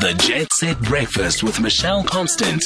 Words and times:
The 0.00 0.14
Jet 0.14 0.50
Set 0.54 0.80
Breakfast 0.80 1.42
with 1.42 1.60
Michelle 1.60 2.02
Constant. 2.02 2.62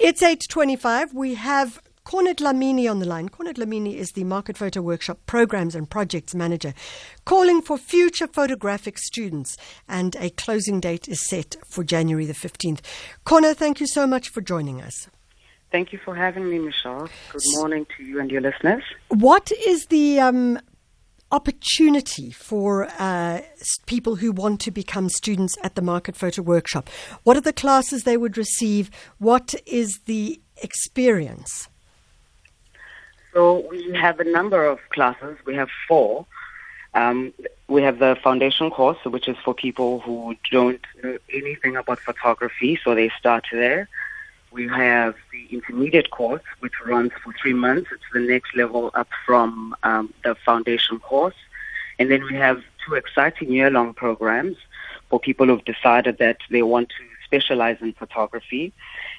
It's 0.00 0.20
8.25. 0.20 1.14
We 1.14 1.34
have 1.34 1.80
Khona 2.04 2.34
Dlamini 2.34 2.90
on 2.90 2.98
the 2.98 3.06
line. 3.06 3.28
Khona 3.28 3.54
Dlamini 3.54 3.94
is 3.94 4.10
the 4.12 4.24
Market 4.24 4.58
Photo 4.58 4.82
Workshop 4.82 5.20
Programs 5.26 5.76
and 5.76 5.88
Projects 5.88 6.34
Manager, 6.34 6.74
calling 7.24 7.62
for 7.62 7.78
future 7.78 8.26
photographic 8.26 8.98
students, 8.98 9.56
and 9.88 10.16
a 10.16 10.30
closing 10.30 10.80
date 10.80 11.06
is 11.06 11.24
set 11.24 11.54
for 11.64 11.84
January 11.84 12.26
the 12.26 12.32
15th. 12.32 12.80
Khona, 13.24 13.54
thank 13.54 13.78
you 13.78 13.86
so 13.86 14.08
much 14.08 14.28
for 14.30 14.40
joining 14.40 14.82
us. 14.82 15.08
Thank 15.70 15.92
you 15.92 16.00
for 16.04 16.16
having 16.16 16.50
me, 16.50 16.58
Michelle. 16.58 17.08
Good 17.30 17.42
morning 17.52 17.86
to 17.96 18.02
you 18.02 18.18
and 18.18 18.28
your 18.28 18.40
listeners. 18.40 18.82
What 19.06 19.52
is 19.52 19.86
the 19.86 20.18
um, 20.18 20.58
opportunity 21.32 22.30
for 22.30 22.88
uh, 22.98 23.40
people 23.86 24.16
who 24.16 24.32
want 24.32 24.60
to 24.60 24.70
become 24.70 25.08
students 25.08 25.56
at 25.62 25.74
the 25.74 25.82
Market 25.82 26.16
Photo 26.16 26.42
Workshop? 26.42 26.88
What 27.24 27.36
are 27.36 27.40
the 27.40 27.52
classes 27.52 28.04
they 28.04 28.16
would 28.16 28.36
receive? 28.36 28.90
What 29.18 29.54
is 29.66 30.00
the 30.06 30.40
experience? 30.62 31.68
So 33.32 33.66
we 33.70 33.92
have 34.00 34.18
a 34.20 34.24
number 34.24 34.64
of 34.64 34.78
classes. 34.90 35.36
We 35.44 35.54
have 35.56 35.68
four. 35.86 36.26
Um, 36.94 37.34
we 37.68 37.82
have 37.82 37.98
the 37.98 38.16
foundation 38.22 38.70
course, 38.70 38.96
which 39.04 39.28
is 39.28 39.36
for 39.44 39.52
people 39.52 40.00
who 40.00 40.34
don't 40.50 40.80
know 41.02 41.18
anything 41.30 41.76
about 41.76 42.00
photography, 42.00 42.80
so 42.82 42.94
they 42.94 43.10
start 43.18 43.44
there. 43.52 43.88
We 44.56 44.66
have 44.68 45.14
the 45.32 45.44
intermediate 45.54 46.10
course, 46.10 46.46
which 46.60 46.72
runs 46.86 47.12
for 47.22 47.30
three 47.40 47.52
months. 47.52 47.88
It's 47.92 48.10
the 48.14 48.20
next 48.20 48.56
level 48.56 48.90
up 48.94 49.08
from 49.26 49.76
um, 49.82 50.14
the 50.24 50.34
foundation 50.34 50.98
course. 50.98 51.34
And 51.98 52.10
then 52.10 52.24
we 52.24 52.34
have 52.46 52.62
two 52.82 52.94
exciting 52.94 53.52
year-long 53.52 53.92
programs 53.92 54.56
for 55.10 55.20
people 55.20 55.46
who've 55.48 55.64
decided 55.74 56.16
that 56.24 56.38
they 56.48 56.62
want 56.62 56.88
to 56.88 57.04
specialize 57.26 57.76
in 57.82 57.92
photography. 57.92 58.72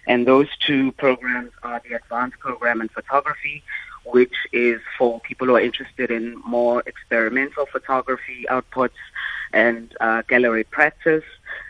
And 0.07 0.25
those 0.25 0.49
two 0.57 0.91
programs 0.93 1.51
are 1.61 1.79
the 1.87 1.95
advanced 1.95 2.39
program 2.39 2.81
in 2.81 2.89
photography, 2.89 3.61
which 4.05 4.37
is 4.51 4.81
for 4.97 5.19
people 5.19 5.45
who 5.47 5.55
are 5.55 5.61
interested 5.61 6.09
in 6.09 6.41
more 6.47 6.81
experimental 6.87 7.67
photography 7.67 8.39
outputs 8.49 8.99
and 9.53 9.95
uh, 9.99 10.23
gallery 10.27 10.63
practice, 10.63 11.27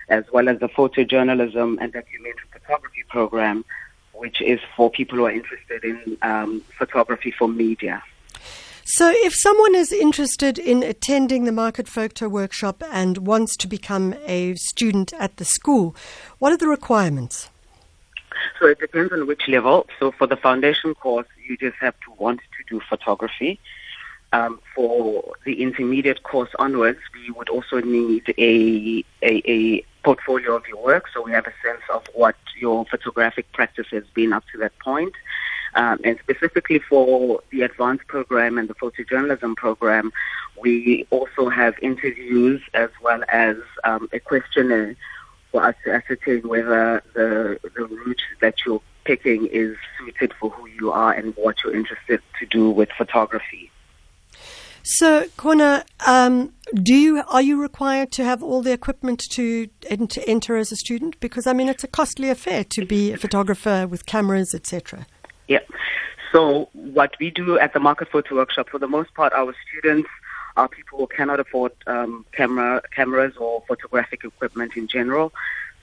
as 0.09 0.23
well 0.31 0.47
as 0.47 0.58
the 0.59 0.70
photojournalism 0.70 1.77
and 1.81 1.92
documentary 1.92 2.47
photography 2.68 3.04
program, 3.10 3.66
which 4.14 4.42
is 4.42 4.60
for 4.76 4.90
people 4.90 5.18
who 5.18 5.26
are 5.26 5.32
interested 5.32 5.84
in 5.84 6.18
um, 6.22 6.62
photography 6.78 7.32
for 7.32 7.48
media. 7.48 8.04
So, 8.90 9.12
if 9.14 9.36
someone 9.36 9.76
is 9.76 9.92
interested 9.92 10.58
in 10.58 10.82
attending 10.82 11.44
the 11.44 11.52
Market 11.52 11.90
Photo 11.90 12.30
Workshop 12.30 12.82
and 12.90 13.28
wants 13.28 13.58
to 13.58 13.68
become 13.68 14.16
a 14.26 14.56
student 14.56 15.12
at 15.20 15.36
the 15.38 15.45
school, 15.45 15.94
what 16.40 16.54
are 16.54 16.58
the 16.58 16.70
requirements? 16.70 17.50
So 18.60 18.68
it 18.68 18.80
depends 18.80 19.12
on 19.12 19.28
which 19.28 19.48
level. 19.48 19.88
So 20.00 20.12
for 20.12 20.28
the 20.28 20.38
foundation 20.38 20.95
course, 20.95 21.28
you 21.44 21.58
just 21.58 21.78
have 21.78 21.95
to 22.06 22.12
want 22.18 22.40
to 22.40 22.64
do 22.70 22.82
photography. 22.88 23.60
Um, 24.34 24.60
for 24.76 25.34
the 25.45 25.62
intermediate 25.62 26.23
course 26.23 26.50
onwards, 26.60 27.00
we 27.14 27.32
would 27.32 27.50
also 27.50 27.80
need 27.80 28.34
a, 28.38 29.04
a, 29.22 29.42
a 29.50 29.86
portfolio 30.04 30.56
of 30.56 30.68
your 30.68 30.84
work, 30.84 31.06
so 31.14 31.22
we 31.22 31.32
have 31.32 31.48
a 31.48 31.54
sense 31.64 31.82
of 31.94 32.06
what 32.14 32.36
your 32.59 32.86
photographic 32.86 33.52
practice 33.53 33.88
has 33.91 34.03
been 34.13 34.33
up 34.33 34.44
to 34.52 34.58
that 34.59 34.77
point. 34.80 35.13
Um, 35.75 36.00
and 36.03 36.17
specifically 36.19 36.80
for 36.80 37.41
the 37.52 37.61
advanced 37.61 38.08
program 38.08 38.58
and 38.58 38.67
the 38.67 38.73
photojournalism 38.75 39.55
program, 39.55 40.11
we 40.59 41.05
also 41.11 41.49
have 41.49 41.75
interviews 41.81 42.61
as 42.73 42.89
well 43.02 43.23
as 43.30 43.58
um, 43.83 44.09
a 44.11 44.19
questionnaire 44.19 44.95
for 45.52 45.64
us 45.64 45.75
to 45.86 45.94
ascertain 45.94 46.47
whether 46.47 47.03
the, 47.14 47.59
the 47.75 47.86
route 47.86 48.22
that 48.42 48.65
you're 48.65 48.82
picking 49.03 49.48
is 49.48 49.77
suited 49.98 50.33
for 50.39 50.49
who 50.49 50.67
you 50.67 50.92
are 50.92 51.14
and 51.14 51.33
what 51.36 51.64
you're 51.64 51.76
interested 51.76 52.21
to 52.39 52.45
do 52.45 52.70
with 52.70 52.89
photography. 52.98 53.71
So, 54.89 55.25
Khona, 55.37 55.83
um, 56.08 56.53
do 56.73 56.95
you 56.95 57.21
are 57.27 57.42
you 57.42 57.61
required 57.61 58.09
to 58.14 58.23
have 58.23 58.42
all 58.42 58.61
the 58.61 58.71
equipment 58.71 59.21
to, 59.31 59.67
to 59.67 60.30
enter 60.30 60.55
as 60.55 60.71
a 60.71 60.77
student? 60.77 61.20
Because 61.20 61.45
I 61.45 61.52
mean, 61.52 61.67
it's 61.67 61.83
a 61.83 61.89
costly 61.89 62.30
affair 62.30 62.64
to 62.70 62.86
be 62.86 63.11
a 63.11 63.17
photographer 63.17 63.86
with 63.86 64.05
cameras, 64.05 64.55
etc. 64.55 65.05
Yeah. 65.49 65.59
So, 66.31 66.70
what 66.71 67.15
we 67.20 67.31
do 67.31 67.59
at 67.59 67.73
the 67.73 67.81
Market 67.81 68.08
Photo 68.08 68.36
Workshop, 68.36 68.70
for 68.70 68.80
the 68.80 68.87
most 68.87 69.14
part, 69.14 69.33
our 69.33 69.53
students 69.67 70.08
are 70.55 70.70
people 70.70 70.99
who 70.99 71.08
cannot 71.08 71.42
afford 71.42 71.73
um, 71.86 72.26
camera 72.31 72.81
cameras 72.95 73.36
or 73.36 73.64
photographic 73.67 74.23
equipment 74.23 74.77
in 74.77 74.87
general. 74.87 75.33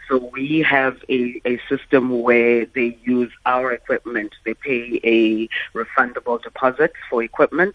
So 0.08 0.30
we 0.32 0.60
have 0.60 1.02
a, 1.08 1.40
a 1.44 1.58
system 1.68 2.22
where 2.22 2.66
they 2.66 2.98
use 3.04 3.32
our 3.46 3.72
equipment. 3.72 4.34
They 4.44 4.54
pay 4.54 5.00
a 5.02 5.48
refundable 5.76 6.42
deposit 6.42 6.92
for 7.08 7.22
equipment, 7.22 7.74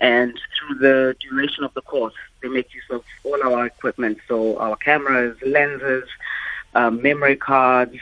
and 0.00 0.40
through 0.56 0.78
the 0.78 1.16
duration 1.20 1.64
of 1.64 1.74
the 1.74 1.82
course, 1.82 2.14
they 2.42 2.48
make 2.48 2.74
use 2.74 2.84
of 2.90 3.04
all 3.24 3.42
our 3.42 3.66
equipment. 3.66 4.18
So 4.28 4.56
our 4.58 4.76
cameras, 4.76 5.36
lenses, 5.44 6.08
um, 6.74 7.02
memory 7.02 7.36
cards. 7.36 7.96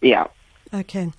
Yeah. 0.00 0.26
Okay. 0.72 1.12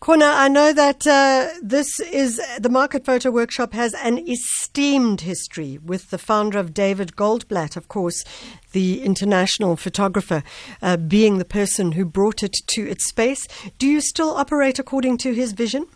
Khona, 0.00 0.32
I 0.36 0.46
know 0.46 0.72
that 0.72 1.06
uh, 1.08 1.48
this 1.60 1.98
is 1.98 2.40
the 2.60 2.68
Market 2.68 3.04
Photo 3.04 3.32
Workshop 3.32 3.72
has 3.72 3.94
an 3.94 4.18
esteemed 4.28 5.22
history 5.22 5.78
with 5.84 6.10
the 6.10 6.18
founder 6.18 6.58
of 6.58 6.72
David 6.72 7.16
Goldblatt, 7.16 7.76
of 7.76 7.88
course, 7.88 8.24
the 8.70 9.02
international 9.02 9.74
photographer, 9.74 10.44
uh, 10.80 10.96
being 10.96 11.38
the 11.38 11.44
person 11.44 11.92
who 11.92 12.04
brought 12.04 12.44
it 12.44 12.56
to 12.68 12.88
its 12.88 13.08
space. 13.08 13.48
Do 13.78 13.88
you 13.88 14.00
still 14.00 14.30
operate 14.30 14.78
according 14.78 15.18
to 15.18 15.34
his 15.34 15.50
vision? 15.50 15.86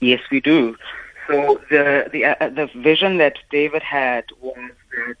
Yes, 0.00 0.20
we 0.30 0.40
do. 0.40 0.74
So 1.26 1.60
the 1.68 2.08
the 2.10 2.24
uh, 2.24 2.48
the 2.48 2.70
vision 2.74 3.18
that 3.18 3.36
David 3.50 3.82
had 3.82 4.24
was 4.40 4.56
that 4.92 5.16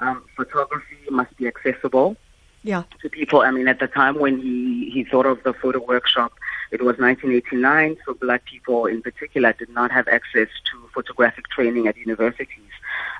um, 0.00 0.24
photography 0.34 0.98
must 1.10 1.36
be 1.36 1.46
accessible 1.46 2.16
yeah. 2.62 2.82
to 3.02 3.08
people. 3.08 3.42
I 3.42 3.50
mean, 3.50 3.68
at 3.68 3.78
the 3.78 3.86
time 3.86 4.18
when 4.18 4.40
he, 4.40 4.90
he 4.90 5.04
thought 5.04 5.26
of 5.26 5.42
the 5.42 5.52
photo 5.52 5.80
workshop, 5.84 6.32
it 6.72 6.80
was 6.80 6.96
1989, 6.96 7.98
so 8.06 8.14
black 8.14 8.46
people 8.46 8.86
in 8.86 9.02
particular 9.02 9.52
did 9.52 9.68
not 9.68 9.92
have 9.92 10.08
access 10.08 10.48
to 10.70 10.88
photographic 10.94 11.48
training 11.48 11.86
at 11.86 11.98
universities. 11.98 12.72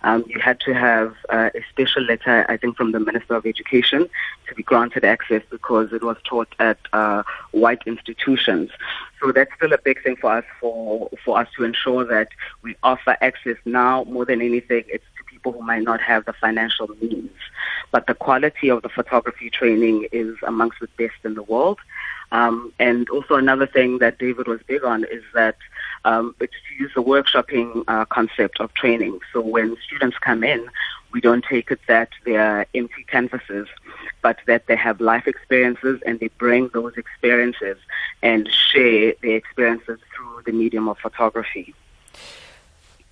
Um, 0.04 0.24
you 0.26 0.40
had 0.40 0.58
to 0.60 0.72
have 0.72 1.14
uh, 1.28 1.50
a 1.54 1.62
special 1.70 2.02
letter, 2.02 2.46
I 2.48 2.56
think, 2.56 2.78
from 2.78 2.92
the 2.92 2.98
Minister 2.98 3.34
of 3.34 3.44
Education 3.44 4.08
to 4.48 4.54
be 4.54 4.62
granted 4.62 5.04
access 5.04 5.42
because 5.50 5.92
it 5.92 6.02
was 6.02 6.16
taught 6.24 6.48
at 6.58 6.78
uh, 6.94 7.24
white 7.50 7.82
institutions. 7.86 8.70
So 9.20 9.32
that's 9.32 9.54
still 9.54 9.74
a 9.74 9.78
big 9.78 10.02
thing 10.02 10.16
for 10.16 10.32
us 10.32 10.44
for 10.58 11.10
for 11.22 11.38
us 11.38 11.48
to 11.56 11.64
ensure 11.64 12.04
that 12.06 12.28
we 12.62 12.74
offer 12.82 13.16
access 13.20 13.56
now 13.66 14.04
more 14.04 14.24
than 14.24 14.40
anything. 14.40 14.84
It's 14.88 15.04
people 15.32 15.52
who 15.52 15.62
might 15.62 15.82
not 15.82 16.00
have 16.00 16.24
the 16.24 16.32
financial 16.34 16.88
means 17.00 17.30
but 17.92 18.06
the 18.06 18.14
quality 18.14 18.68
of 18.70 18.82
the 18.82 18.88
photography 18.88 19.50
training 19.50 20.08
is 20.10 20.36
amongst 20.44 20.80
the 20.80 20.88
best 20.96 21.18
in 21.24 21.34
the 21.34 21.42
world. 21.42 21.78
Um, 22.32 22.72
and 22.78 23.08
also 23.10 23.34
another 23.34 23.66
thing 23.66 23.98
that 23.98 24.18
David 24.18 24.48
was 24.48 24.60
big 24.66 24.82
on 24.82 25.04
is 25.04 25.22
that 25.34 25.56
um, 26.06 26.34
it's 26.40 26.54
to 26.68 26.82
use 26.82 26.90
the 26.94 27.02
workshopping 27.02 27.84
uh, 27.86 28.06
concept 28.06 28.58
of 28.58 28.72
training. 28.72 29.20
So 29.32 29.42
when 29.42 29.76
students 29.86 30.16
come 30.18 30.42
in, 30.42 30.66
we 31.12 31.20
don't 31.20 31.44
take 31.44 31.70
it 31.70 31.80
that 31.88 32.08
they're 32.24 32.64
empty 32.74 33.04
canvases, 33.06 33.68
but 34.22 34.38
that 34.46 34.66
they 34.66 34.76
have 34.76 35.02
life 35.02 35.26
experiences 35.26 36.00
and 36.06 36.18
they 36.18 36.28
bring 36.38 36.70
those 36.72 36.94
experiences 36.96 37.76
and 38.22 38.48
share 38.50 39.12
their 39.20 39.36
experiences 39.36 39.98
through 40.16 40.42
the 40.46 40.52
medium 40.52 40.88
of 40.88 40.98
photography. 40.98 41.74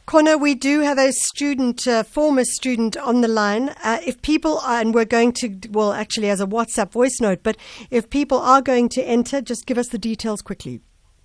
Khona, 0.07 0.41
we 0.41 0.55
do 0.55 0.81
have 0.81 0.99
a 0.99 1.13
student, 1.13 1.87
uh, 1.87 2.03
former 2.03 2.45
student 2.45 2.97
on 2.97 3.21
the 3.21 3.29
line. 3.29 3.69
Uh, 3.85 3.99
if 4.05 4.21
people 4.23 4.59
are, 4.59 4.81
and 4.81 4.93
we're 4.93 5.05
going 5.05 5.33
to, 5.35 5.57
well, 5.71 5.93
actually 5.93 6.31
as 6.31 6.41
a 6.41 6.47
WhatsApp 6.47 6.91
voice 6.91 7.21
note, 7.21 7.41
but 7.43 7.57
if 7.91 8.11
people 8.11 8.39
are 8.39 8.61
going 8.61 8.89
to 8.91 9.03
enter, 9.03 9.41
just 9.41 9.67
give 9.67 9.79
us 9.79 9.89
the 9.89 9.99
details 9.99 10.43
quickly. 10.43 10.81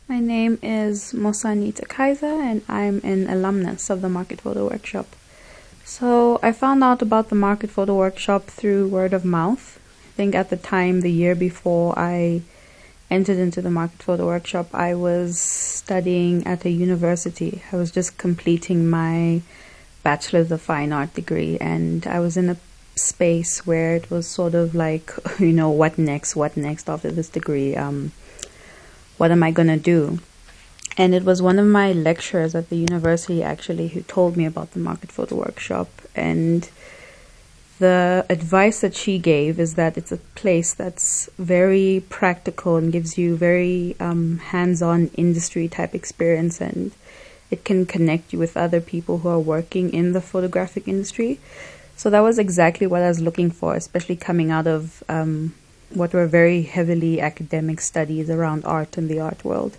My 0.08 0.18
name 0.18 0.58
is 0.60 1.14
Musa 1.14 1.48
Mosanita 1.48 1.88
Kaiser, 1.88 2.26
and 2.26 2.62
I'm 2.68 3.00
an 3.04 3.28
alumnus 3.28 3.90
of 3.90 4.00
the 4.00 4.08
Market 4.08 4.40
Photo 4.40 4.68
Workshop. 4.68 5.06
So 5.84 6.40
I 6.42 6.50
found 6.50 6.82
out 6.82 7.00
about 7.00 7.28
the 7.28 7.36
Market 7.36 7.70
Photo 7.70 7.94
Workshop 7.94 8.46
through 8.46 8.88
word 8.88 9.12
of 9.12 9.24
mouth. 9.24 9.78
I 10.08 10.12
think 10.16 10.34
at 10.34 10.50
the 10.50 10.56
time, 10.56 11.02
the 11.02 11.12
year 11.12 11.34
before 11.34 11.96
I 11.96 12.42
entered 13.10 13.38
into 13.38 13.60
the 13.60 13.70
Market 13.70 14.02
Photo 14.02 14.26
Workshop, 14.26 14.68
I 14.72 14.94
was 14.94 15.38
studying 15.38 16.46
at 16.46 16.64
a 16.64 16.70
university. 16.70 17.62
I 17.72 17.76
was 17.76 17.90
just 17.90 18.18
completing 18.18 18.88
my 18.88 19.42
Bachelor's 20.02 20.50
of 20.50 20.62
Fine 20.62 20.92
Art 20.92 21.12
degree, 21.14 21.58
and 21.58 22.06
I 22.06 22.20
was 22.20 22.36
in 22.36 22.48
a 22.48 22.56
space 22.94 23.66
where 23.66 23.96
it 23.96 24.10
was 24.10 24.26
sort 24.26 24.54
of 24.54 24.74
like, 24.74 25.12
you 25.38 25.52
know, 25.52 25.70
what 25.70 25.98
next? 25.98 26.36
What 26.36 26.56
next 26.56 26.88
after 26.88 27.10
this 27.10 27.28
degree? 27.28 27.76
Um, 27.76 28.12
what 29.18 29.30
am 29.30 29.42
I 29.42 29.50
going 29.50 29.68
to 29.68 29.76
do? 29.76 30.20
And 30.96 31.14
it 31.14 31.24
was 31.24 31.40
one 31.40 31.58
of 31.58 31.66
my 31.66 31.92
lecturers 31.92 32.54
at 32.54 32.68
the 32.68 32.76
university 32.76 33.42
actually 33.42 33.88
who 33.88 34.02
told 34.02 34.36
me 34.36 34.44
about 34.44 34.72
the 34.72 34.80
market 34.80 35.12
photo 35.12 35.36
workshop. 35.36 35.88
And 36.14 36.68
the 37.80 38.26
advice 38.28 38.82
that 38.82 38.94
she 38.94 39.18
gave 39.18 39.58
is 39.58 39.74
that 39.74 39.96
it's 39.96 40.12
a 40.12 40.18
place 40.42 40.74
that's 40.74 41.30
very 41.38 42.04
practical 42.10 42.76
and 42.76 42.92
gives 42.92 43.16
you 43.16 43.36
very 43.36 43.96
um, 43.98 44.38
hands 44.38 44.82
on 44.82 45.08
industry 45.14 45.66
type 45.66 45.94
experience. 45.94 46.60
And 46.60 46.92
it 47.50 47.64
can 47.64 47.86
connect 47.86 48.34
you 48.34 48.38
with 48.38 48.54
other 48.54 48.82
people 48.82 49.18
who 49.18 49.30
are 49.30 49.40
working 49.40 49.92
in 49.94 50.12
the 50.12 50.20
photographic 50.20 50.86
industry. 50.86 51.40
So 51.96 52.10
that 52.10 52.20
was 52.20 52.38
exactly 52.38 52.86
what 52.86 53.02
I 53.02 53.08
was 53.08 53.20
looking 53.20 53.50
for, 53.50 53.74
especially 53.74 54.16
coming 54.16 54.50
out 54.50 54.66
of 54.66 55.02
um, 55.08 55.54
what 55.88 56.12
were 56.12 56.26
very 56.26 56.62
heavily 56.62 57.18
academic 57.18 57.80
studies 57.80 58.28
around 58.28 58.64
art 58.66 58.98
and 58.98 59.08
the 59.08 59.20
art 59.20 59.42
world. 59.42 59.78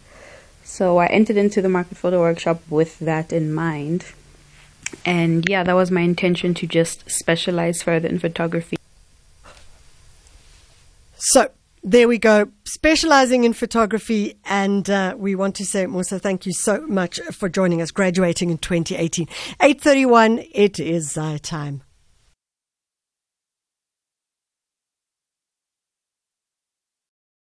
So 0.64 0.98
I 0.98 1.06
entered 1.06 1.38
into 1.38 1.62
the 1.62 1.70
market 1.70 1.98
photo 2.00 2.20
workshop 2.20 2.62
with 2.68 2.98
that 2.98 3.32
in 3.32 3.54
mind. 3.54 4.06
And 5.06 5.48
yeah, 5.50 5.64
that 5.64 5.74
was 5.74 5.92
my 5.92 6.02
intention 6.02 6.54
to 6.56 6.68
just 6.68 7.10
specialize 7.10 7.82
further 7.82 8.08
in 8.08 8.20
photography. 8.20 8.78
So 11.16 11.50
there 11.84 12.08
we 12.08 12.18
go, 12.18 12.52
specializing 12.64 13.44
in 13.44 13.54
photography. 13.54 14.38
And 14.46 14.90
uh, 14.90 15.16
we 15.18 15.36
want 15.36 15.56
to 15.56 15.66
say, 15.66 15.86
Musa, 15.88 16.20
thank 16.20 16.46
you 16.46 16.54
so 16.54 16.86
much 16.88 17.20
for 17.32 17.50
joining 17.50 17.82
us, 17.82 17.92
graduating 17.92 18.50
in 18.50 18.58
2018. 18.58 19.28
8.31, 19.28 20.50
it 20.52 20.80
is 20.80 21.18
uh, 21.18 21.38
time. 21.42 21.82